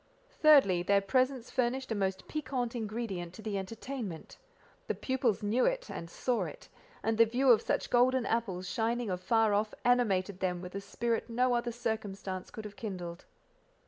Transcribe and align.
Thirdly: 0.31 0.81
their 0.81 0.99
presence 0.99 1.51
furnished 1.51 1.91
a 1.91 1.93
most 1.93 2.27
piquant 2.27 2.75
ingredient 2.75 3.35
to 3.35 3.43
the 3.43 3.59
entertainment: 3.59 4.39
the 4.87 4.95
pupils 4.95 5.43
knew 5.43 5.65
it, 5.65 5.91
and 5.91 6.09
saw 6.09 6.45
it, 6.45 6.69
and 7.03 7.19
the 7.19 7.25
view 7.27 7.51
of 7.51 7.61
such 7.61 7.91
golden 7.91 8.25
apples 8.25 8.67
shining 8.67 9.11
afar 9.11 9.53
off, 9.53 9.75
animated 9.85 10.39
them 10.39 10.59
with 10.59 10.73
a 10.73 10.81
spirit 10.81 11.29
no 11.29 11.53
other 11.53 11.71
circumstance 11.71 12.49
could 12.49 12.65
have 12.65 12.75
kindled. 12.75 13.25